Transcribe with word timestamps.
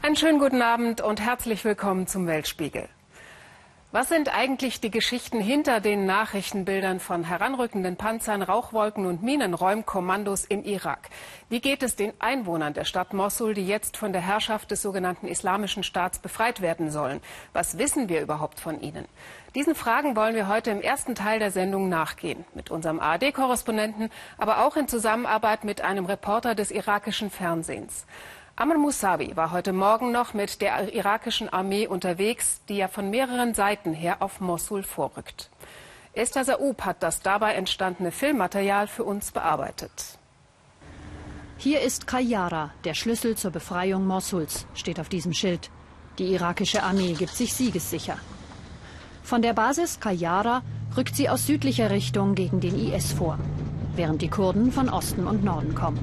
Einen 0.00 0.14
schönen 0.14 0.38
guten 0.38 0.62
Abend 0.62 1.00
und 1.00 1.20
herzlich 1.20 1.64
willkommen 1.64 2.06
zum 2.06 2.28
Weltspiegel. 2.28 2.88
Was 3.90 4.08
sind 4.08 4.32
eigentlich 4.32 4.80
die 4.80 4.92
Geschichten 4.92 5.40
hinter 5.40 5.80
den 5.80 6.06
Nachrichtenbildern 6.06 7.00
von 7.00 7.24
heranrückenden 7.24 7.96
Panzern, 7.96 8.42
Rauchwolken 8.42 9.06
und 9.06 9.22
Minenräumkommandos 9.22 10.44
im 10.44 10.62
Irak? 10.62 11.08
Wie 11.48 11.60
geht 11.60 11.82
es 11.82 11.96
den 11.96 12.12
Einwohnern 12.20 12.74
der 12.74 12.84
Stadt 12.84 13.12
Mosul, 13.12 13.54
die 13.54 13.66
jetzt 13.66 13.96
von 13.96 14.12
der 14.12 14.22
Herrschaft 14.22 14.70
des 14.70 14.82
sogenannten 14.82 15.26
Islamischen 15.26 15.82
Staats 15.82 16.20
befreit 16.20 16.60
werden 16.60 16.92
sollen? 16.92 17.20
Was 17.52 17.76
wissen 17.76 18.08
wir 18.08 18.22
überhaupt 18.22 18.60
von 18.60 18.80
ihnen? 18.80 19.06
Diesen 19.56 19.74
Fragen 19.74 20.14
wollen 20.14 20.36
wir 20.36 20.48
heute 20.48 20.70
im 20.70 20.80
ersten 20.80 21.16
Teil 21.16 21.40
der 21.40 21.50
Sendung 21.50 21.88
nachgehen. 21.88 22.44
Mit 22.54 22.70
unserem 22.70 23.00
ARD-Korrespondenten, 23.00 24.10
aber 24.36 24.64
auch 24.64 24.76
in 24.76 24.86
Zusammenarbeit 24.86 25.64
mit 25.64 25.80
einem 25.80 26.06
Reporter 26.06 26.54
des 26.54 26.70
irakischen 26.70 27.30
Fernsehens. 27.30 28.06
Amr 28.60 28.76
Musawi 28.76 29.36
war 29.36 29.52
heute 29.52 29.72
Morgen 29.72 30.10
noch 30.10 30.34
mit 30.34 30.60
der 30.60 30.92
irakischen 30.92 31.48
Armee 31.48 31.86
unterwegs, 31.86 32.60
die 32.68 32.78
ja 32.78 32.88
von 32.88 33.08
mehreren 33.08 33.54
Seiten 33.54 33.94
her 33.94 34.16
auf 34.18 34.40
Mosul 34.40 34.82
vorrückt. 34.82 35.48
Esther 36.12 36.44
Saub 36.44 36.84
hat 36.84 37.04
das 37.04 37.22
dabei 37.22 37.54
entstandene 37.54 38.10
Filmmaterial 38.10 38.88
für 38.88 39.04
uns 39.04 39.30
bearbeitet. 39.30 40.18
Hier 41.56 41.82
ist 41.82 42.08
Qayyara, 42.08 42.72
der 42.82 42.94
Schlüssel 42.94 43.36
zur 43.36 43.52
Befreiung 43.52 44.04
Mosuls, 44.04 44.66
steht 44.74 44.98
auf 44.98 45.08
diesem 45.08 45.34
Schild. 45.34 45.70
Die 46.18 46.32
irakische 46.34 46.82
Armee 46.82 47.12
gibt 47.12 47.36
sich 47.36 47.54
siegessicher. 47.54 48.16
Von 49.22 49.40
der 49.40 49.52
Basis 49.52 50.00
Qayyara 50.00 50.62
rückt 50.96 51.14
sie 51.14 51.28
aus 51.28 51.46
südlicher 51.46 51.90
Richtung 51.90 52.34
gegen 52.34 52.58
den 52.58 52.76
IS 52.76 53.12
vor, 53.12 53.38
während 53.94 54.20
die 54.20 54.30
Kurden 54.30 54.72
von 54.72 54.88
Osten 54.88 55.28
und 55.28 55.44
Norden 55.44 55.76
kommen. 55.76 56.02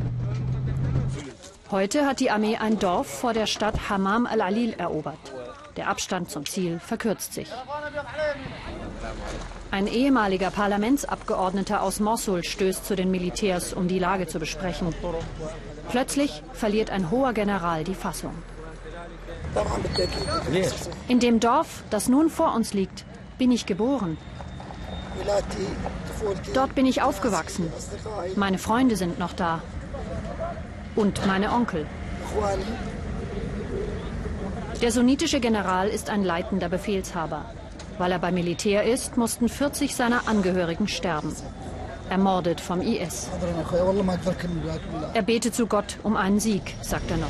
Heute 1.71 2.05
hat 2.05 2.19
die 2.19 2.29
Armee 2.29 2.57
ein 2.57 2.77
Dorf 2.77 3.07
vor 3.07 3.33
der 3.33 3.47
Stadt 3.47 3.89
Hammam 3.89 4.27
al-Alil 4.27 4.73
erobert. 4.73 5.17
Der 5.77 5.89
Abstand 5.89 6.29
zum 6.29 6.45
Ziel 6.45 6.79
verkürzt 6.79 7.33
sich. 7.33 7.49
Ein 9.71 9.87
ehemaliger 9.87 10.51
Parlamentsabgeordneter 10.51 11.81
aus 11.81 11.99
Mosul 11.99 12.43
stößt 12.43 12.85
zu 12.85 12.95
den 12.95 13.09
Militärs, 13.09 13.73
um 13.73 13.87
die 13.87 13.97
Lage 13.97 14.27
zu 14.27 14.37
besprechen. 14.37 14.93
Plötzlich 15.89 16.43
verliert 16.53 16.91
ein 16.91 17.09
hoher 17.09 17.33
General 17.33 17.83
die 17.83 17.95
Fassung. 17.95 18.35
In 21.07 21.19
dem 21.19 21.39
Dorf, 21.39 21.83
das 21.89 22.07
nun 22.07 22.29
vor 22.29 22.53
uns 22.53 22.75
liegt, 22.75 23.05
bin 23.39 23.51
ich 23.51 23.65
geboren. 23.65 24.17
Dort 26.53 26.75
bin 26.75 26.85
ich 26.85 27.01
aufgewachsen. 27.01 27.73
Meine 28.35 28.59
Freunde 28.59 28.97
sind 28.97 29.17
noch 29.17 29.33
da 29.33 29.61
und 30.95 31.25
meine 31.25 31.51
Onkel. 31.51 31.85
Der 34.81 34.91
sunnitische 34.91 35.39
General 35.39 35.87
ist 35.87 36.09
ein 36.09 36.23
leitender 36.23 36.69
Befehlshaber. 36.69 37.45
Weil 37.97 38.11
er 38.11 38.19
beim 38.19 38.33
Militär 38.33 38.83
ist, 38.83 39.15
mussten 39.15 39.47
40 39.47 39.95
seiner 39.95 40.27
Angehörigen 40.27 40.87
sterben. 40.87 41.33
Ermordet 42.09 42.61
vom 42.61 42.81
IS. 42.81 43.29
Er 45.13 45.21
betet 45.21 45.55
zu 45.55 45.65
Gott 45.65 45.97
um 46.03 46.15
einen 46.15 46.39
Sieg, 46.39 46.75
sagt 46.81 47.09
er 47.09 47.17
noch. 47.17 47.27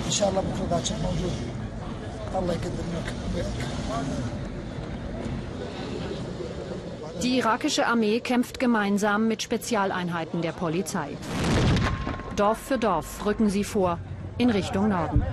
Die 7.21 7.37
irakische 7.37 7.87
Armee 7.87 8.19
kämpft 8.19 8.59
gemeinsam 8.59 9.27
mit 9.27 9.41
Spezialeinheiten 9.41 10.41
der 10.41 10.51
Polizei. 10.51 11.09
Dorf 12.35 12.57
für 12.57 12.77
Dorf 12.77 13.25
rücken 13.25 13.49
sie 13.49 13.63
vor, 13.63 13.97
in 14.37 14.49
Richtung 14.49 14.89
Norden. 14.89 15.23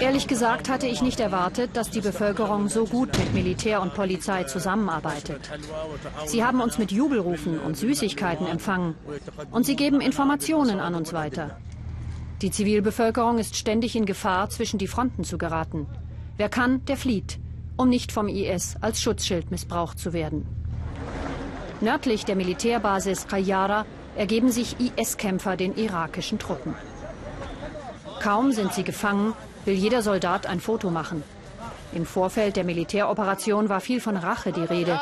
Ehrlich 0.00 0.28
gesagt 0.28 0.68
hatte 0.68 0.86
ich 0.86 1.02
nicht 1.02 1.18
erwartet, 1.18 1.70
dass 1.74 1.90
die 1.90 2.00
Bevölkerung 2.00 2.68
so 2.68 2.84
gut 2.86 3.08
mit 3.18 3.34
Militär 3.34 3.82
und 3.82 3.94
Polizei 3.94 4.44
zusammenarbeitet. 4.44 5.50
Sie 6.26 6.44
haben 6.44 6.60
uns 6.60 6.78
mit 6.78 6.92
Jubelrufen 6.92 7.58
und 7.58 7.76
Süßigkeiten 7.76 8.46
empfangen 8.46 8.94
und 9.50 9.66
sie 9.66 9.74
geben 9.74 10.00
Informationen 10.00 10.78
an 10.78 10.94
uns 10.94 11.12
weiter. 11.12 11.58
Die 12.42 12.50
Zivilbevölkerung 12.50 13.38
ist 13.38 13.56
ständig 13.56 13.96
in 13.96 14.06
Gefahr, 14.06 14.50
zwischen 14.50 14.78
die 14.78 14.86
Fronten 14.86 15.24
zu 15.24 15.38
geraten. 15.38 15.86
Wer 16.36 16.50
kann, 16.50 16.84
der 16.84 16.96
flieht, 16.96 17.38
um 17.76 17.88
nicht 17.88 18.12
vom 18.12 18.28
IS 18.28 18.76
als 18.80 19.00
Schutzschild 19.00 19.50
missbraucht 19.50 19.98
zu 19.98 20.12
werden. 20.12 20.46
Nördlich 21.80 22.24
der 22.24 22.36
Militärbasis 22.36 23.26
Qayyara 23.28 23.84
ergeben 24.16 24.50
sich 24.50 24.76
IS-Kämpfer 24.80 25.56
den 25.56 25.76
irakischen 25.76 26.38
Truppen. 26.38 26.74
Kaum 28.22 28.52
sind 28.52 28.72
sie 28.72 28.84
gefangen, 28.84 29.34
will 29.66 29.74
jeder 29.74 30.00
Soldat 30.02 30.46
ein 30.46 30.60
Foto 30.60 30.90
machen. 30.90 31.22
Im 31.92 32.06
Vorfeld 32.06 32.56
der 32.56 32.64
Militäroperation 32.64 33.68
war 33.68 33.80
viel 33.80 34.00
von 34.00 34.16
Rache 34.16 34.52
die 34.52 34.64
Rede. 34.64 35.00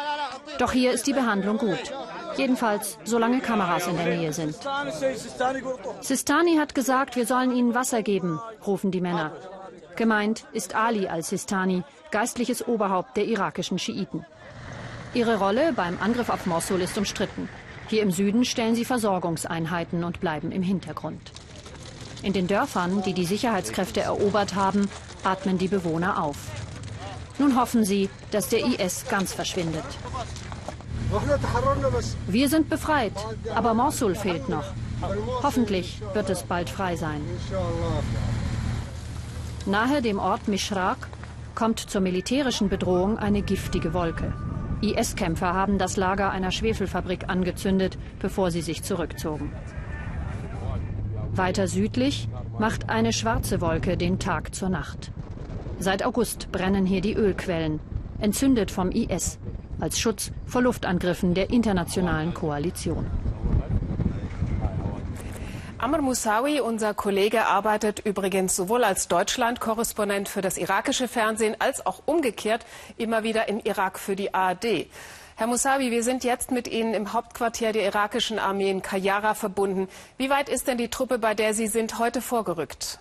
Doch 0.59 0.73
hier 0.73 0.93
ist 0.93 1.07
die 1.07 1.13
Behandlung 1.13 1.59
gut. 1.59 1.93
Jedenfalls, 2.37 2.99
solange 3.05 3.41
Kameras 3.41 3.87
in 3.87 3.97
der 3.97 4.07
Nähe 4.07 4.33
sind. 4.33 4.57
Sistani 6.01 6.57
hat 6.57 6.75
gesagt, 6.75 7.15
wir 7.15 7.27
sollen 7.27 7.53
ihnen 7.55 7.75
Wasser 7.75 8.03
geben, 8.03 8.41
rufen 8.67 8.91
die 8.91 9.01
Männer. 9.01 9.33
Gemeint 9.95 10.45
ist 10.53 10.75
Ali 10.75 11.07
al-Sistani, 11.07 11.85
geistliches 12.11 12.67
Oberhaupt 12.67 13.17
der 13.17 13.27
irakischen 13.27 13.79
Schiiten. 13.79 14.27
Ihre 15.15 15.39
Rolle 15.39 15.73
beim 15.73 15.97
Angriff 16.01 16.29
auf 16.29 16.45
Mosul 16.45 16.81
ist 16.81 16.99
umstritten. 16.99 17.49
Hier 17.87 18.03
im 18.03 18.11
Süden 18.11 18.45
stellen 18.45 18.75
sie 18.75 18.85
Versorgungseinheiten 18.85 20.03
und 20.03 20.21
bleiben 20.21 20.51
im 20.51 20.63
Hintergrund. 20.63 21.31
In 22.23 22.33
den 22.33 22.49
Dörfern, 22.49 23.03
die 23.03 23.13
die 23.13 23.25
Sicherheitskräfte 23.25 24.01
erobert 24.01 24.57
haben, 24.57 24.89
atmen 25.23 25.57
die 25.57 25.69
Bewohner 25.69 26.21
auf. 26.21 26.37
Nun 27.39 27.57
hoffen 27.57 27.85
sie, 27.85 28.11
dass 28.33 28.49
der 28.49 28.65
IS 28.67 29.05
ganz 29.09 29.33
verschwindet. 29.33 29.85
Wir 32.27 32.49
sind 32.49 32.69
befreit, 32.69 33.13
aber 33.55 33.73
Mosul 33.73 34.17
fehlt 34.17 34.49
noch. 34.49 34.65
Hoffentlich 35.43 36.01
wird 36.13 36.29
es 36.29 36.43
bald 36.43 36.69
frei 36.71 36.97
sein. 36.97 37.21
Nahe 39.67 40.03
dem 40.03 40.19
Ort 40.19 40.49
Mishraq 40.49 41.09
kommt 41.55 41.79
zur 41.79 42.01
militärischen 42.01 42.69
Bedrohung 42.69 43.19
eine 43.19 43.43
giftige 43.43 43.95
Wolke. 43.95 44.33
IS-Kämpfer 44.93 45.55
haben 45.55 45.79
das 45.79 45.97
Lager 45.97 46.31
einer 46.31 46.51
Schwefelfabrik 46.51 47.29
angezündet, 47.29 47.97
bevor 48.21 48.51
sie 48.51 48.61
sich 48.61 48.83
zurückzogen. 48.83 49.53
Weiter 51.33 51.67
südlich 51.67 52.29
macht 52.59 52.91
eine 52.91 53.13
schwarze 53.13 53.61
Wolke 53.61 53.97
den 53.97 54.19
Tag 54.19 54.55
zur 54.55 54.69
Nacht. 54.69 55.11
Seit 55.79 56.05
August 56.05 56.53
brennen 56.53 56.87
hier 56.87 57.01
die 57.01 57.15
Ölquellen, 57.15 57.81
entzündet 58.21 58.71
vom 58.71 58.91
IS, 58.91 59.39
als 59.81 59.99
Schutz 59.99 60.33
vor 60.47 60.63
Luftangriffen 60.63 61.35
der 61.35 61.51
internationalen 61.51 62.33
Koalition. 62.33 63.07
Amr 65.85 66.01
Musawi, 66.01 66.61
unser 66.61 66.95
Kollege, 66.95 67.45
arbeitet 67.45 67.99
übrigens 67.99 68.57
sowohl 68.57 68.85
als 68.85 69.07
Deutschland-Korrespondent 69.07 70.31
für 70.31 70.41
das 70.41 70.57
irakische 70.57 71.09
Fernsehen 71.09 71.57
als 71.59 71.85
auch 71.85 72.01
umgekehrt 72.07 72.65
immer 72.97 73.23
wieder 73.23 73.49
im 73.49 73.61
Irak 73.63 73.99
für 73.99 74.17
die 74.17 74.33
ARD. 74.33 74.87
Herr 75.37 75.47
Musawi, 75.47 75.91
wir 75.91 76.03
sind 76.03 76.25
jetzt 76.25 76.51
mit 76.53 76.69
Ihnen 76.69 76.95
im 76.95 77.13
Hauptquartier 77.13 77.73
der 77.73 77.85
irakischen 77.85 78.39
Armee 78.39 78.71
in 78.71 78.81
Kayara 78.81 79.35
verbunden. 79.35 79.89
Wie 80.17 80.31
weit 80.31 80.49
ist 80.49 80.69
denn 80.69 80.79
die 80.79 80.89
Truppe, 80.89 81.19
bei 81.19 81.35
der 81.35 81.53
Sie 81.53 81.67
sind, 81.67 81.99
heute 81.99 82.23
vorgerückt? 82.23 82.99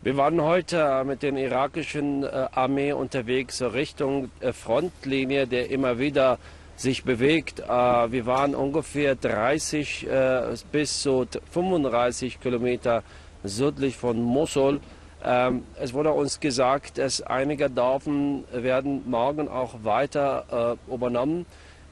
Wir 0.00 0.16
waren 0.16 0.40
heute 0.40 1.04
mit 1.04 1.22
der 1.22 1.34
irakischen 1.34 2.22
äh, 2.22 2.48
Armee 2.54 2.94
unterwegs 2.94 3.60
Richtung 3.60 4.30
äh, 4.40 4.54
Frontlinie, 4.54 5.46
der 5.46 5.68
immer 5.70 5.98
wieder 5.98 6.38
sich 6.76 7.04
bewegt. 7.04 7.60
Äh, 7.60 7.66
wir 7.66 8.26
waren 8.26 8.54
ungefähr 8.54 9.14
30 9.14 10.06
äh, 10.06 10.40
bis 10.70 11.02
zu 11.02 11.26
35 11.50 12.40
Kilometer 12.40 13.02
südlich 13.42 13.96
von 13.96 14.20
Mosul. 14.20 14.80
Ähm, 15.24 15.64
es 15.80 15.94
wurde 15.94 16.12
uns 16.12 16.38
gesagt, 16.38 16.98
dass 16.98 17.22
einige 17.22 17.70
Dörfer 17.70 18.10
werden 18.52 19.02
morgen 19.06 19.48
auch 19.48 19.74
weiter 19.82 20.76
äh, 20.88 20.94
übernommen. 20.94 21.46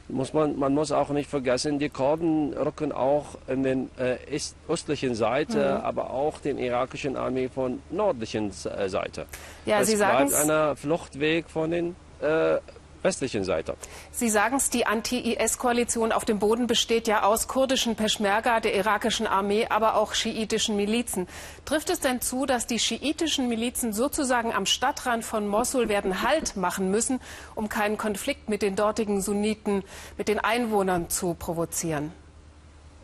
Muss 0.07 0.35
man, 0.35 0.59
man 0.59 0.75
muss 0.75 0.93
auch 0.93 1.09
nicht 1.09 1.31
vergessen, 1.31 1.79
die 1.79 1.89
Kurden 1.89 2.53
rücken 2.53 2.93
auch 2.93 3.39
in 3.49 3.63
den 3.63 3.89
östlichen 4.69 5.15
Seite, 5.15 5.79
mhm. 5.79 5.85
aber 5.87 6.11
auch 6.11 6.41
den 6.41 6.59
irakischen 6.59 7.17
Armee 7.17 7.49
von 7.49 7.81
nördlichen 7.91 8.51
Seite. 8.53 9.25
Ja, 9.65 9.81
es 9.81 9.89
Sie 9.89 9.97
bleibt 9.97 10.35
ein 10.35 10.77
Fluchtweg 10.77 11.49
von 11.49 11.71
den 11.71 11.97
westlichen 13.05 13.45
Seite. 13.45 13.77
Sie 14.11 14.29
sagen 14.29 14.57
es, 14.57 14.71
die 14.71 14.87
Anti-IS-Koalition 14.87 16.11
auf 16.11 16.25
dem 16.25 16.39
Boden 16.39 16.67
besteht 16.67 17.07
ja 17.07 17.23
aus 17.23 17.47
kurdischen 17.47 17.95
Peschmerga, 17.95 18.61
der 18.61 18.75
irakischen 18.75 19.27
Armee, 19.27 19.67
aber 19.69 19.97
auch 19.97 20.15
schiitischen 20.15 20.77
Milizen. 20.77 21.29
Trifft 21.65 21.91
es 21.91 22.01
denn 22.01 22.21
zu, 22.21 22.47
dass 22.47 22.67
die 22.67 22.79
schiitischen 22.79 23.49
Milizen 23.49 23.93
sozusagen 23.93 24.53
am 24.53 24.67
Stadtrand 24.67 25.25
von 25.25 25.47
Mosul 25.47 25.89
werden 25.89 26.23
Halt 26.23 26.57
machen 26.57 26.91
müssen, 26.91 27.21
um 27.55 27.69
keinen 27.69 27.99
Konflikt 27.99 28.49
mit 28.49 28.63
den 28.63 28.75
dortigen 28.75 29.21
Sunniten, 29.21 29.85
mit 30.17 30.29
den 30.29 30.41
Einwohnern 30.41 31.11
zu 31.11 31.35
provozieren? 31.35 32.13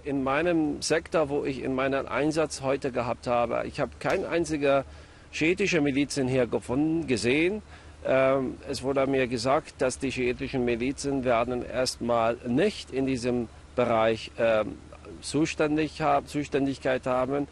in 0.03 0.23
meinem 0.23 0.81
Sektor, 0.81 1.29
wo 1.29 1.45
ich 1.45 1.63
in 1.63 1.75
meinem 1.75 2.07
Einsatz 2.09 2.63
heute 2.63 2.91
gehabt 2.91 3.27
habe, 3.27 3.65
ich 3.67 3.81
habe 3.81 3.93
kein 3.99 4.25
einziger 4.25 4.85
schiitische 5.31 5.81
Milizen 5.81 6.29
hier 6.29 6.47
gefunden, 6.47 7.07
gesehen. 7.07 7.63
Ähm, 8.07 8.57
es 8.69 8.83
wurde 8.83 9.07
mir 9.07 9.27
gesagt, 9.27 9.75
dass 9.79 9.99
die 9.99 10.11
schiitischen 10.11 10.65
Milizen 10.65 11.25
werden 11.25 11.65
erstmal 11.65 12.37
nicht 12.47 12.93
in 12.93 13.07
diesem 13.07 13.49
Bereich 13.77 14.31
ähm, 14.39 14.79
zuständig 15.21 16.01
haben, 16.01 16.27
Zuständigkeit 16.27 17.07
haben. 17.07 17.47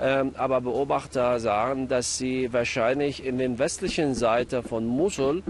Ähm, 0.00 0.32
aber 0.36 0.60
Beobachter 0.60 1.40
sagen, 1.40 1.88
dass 1.88 2.18
sie 2.18 2.52
wahrscheinlich 2.52 3.24
in 3.24 3.38
den 3.38 3.58
westlichen 3.58 4.14
Seite 4.14 4.62
von 4.62 4.86
Mosul, 4.86 5.42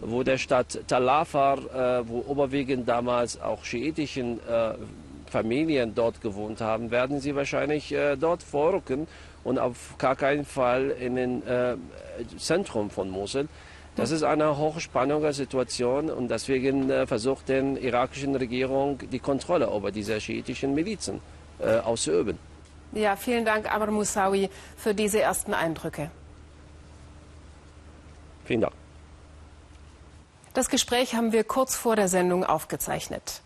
wo 0.00 0.22
der 0.22 0.38
Stadt 0.38 0.80
Talafar, 0.86 1.58
äh, 1.58 2.08
wo 2.08 2.24
überwiegend 2.30 2.88
damals 2.88 3.38
auch 3.40 3.64
schiitischen 3.64 4.40
äh, 4.48 4.74
Familien 5.30 5.94
dort 5.94 6.22
gewohnt 6.22 6.62
haben, 6.62 6.90
werden 6.90 7.20
sie 7.20 7.36
wahrscheinlich 7.36 7.92
äh, 7.92 8.16
dort 8.16 8.42
vorrücken 8.42 9.06
und 9.44 9.58
auf 9.58 9.96
gar 9.98 10.16
keinen 10.16 10.46
Fall 10.46 10.90
in 10.90 11.16
den 11.16 11.42
Zentrum 12.36 12.90
von 12.90 13.08
Mosul. 13.08 13.48
Das 13.96 14.10
ist 14.10 14.22
eine 14.22 14.56
hochspannende 14.56 15.32
Situation 15.32 16.10
und 16.10 16.28
deswegen 16.28 16.90
äh, 16.90 17.06
versucht 17.06 17.48
die 17.48 17.78
irakische 17.80 18.28
Regierung 18.28 18.98
die 18.98 19.18
Kontrolle 19.18 19.66
über 19.66 19.90
diese 19.90 20.20
schiitischen 20.20 20.74
Milizen 20.74 21.20
äh, 21.58 21.78
auszuüben. 21.78 22.38
Ja, 22.92 23.16
vielen 23.16 23.44
Dank, 23.44 23.72
Amr 23.72 23.90
Moussaoui, 23.90 24.48
für 24.76 24.94
diese 24.94 25.20
ersten 25.20 25.54
Eindrücke. 25.54 26.10
Vielen 28.44 28.62
Dank. 28.62 28.74
Das 30.54 30.68
Gespräch 30.68 31.14
haben 31.14 31.32
wir 31.32 31.44
kurz 31.44 31.76
vor 31.76 31.94
der 31.94 32.08
Sendung 32.08 32.44
aufgezeichnet. 32.44 33.42